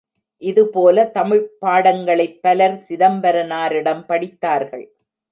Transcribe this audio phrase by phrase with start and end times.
[0.41, 4.85] இதுபோல தமிழ்ப் பாடங்களைப் பலர் சிதம்பரனாரிடம் படித்தார்கள்.